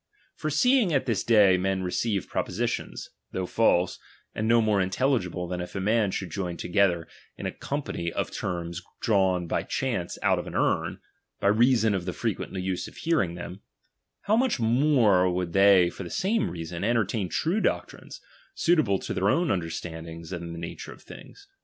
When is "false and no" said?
3.45-4.59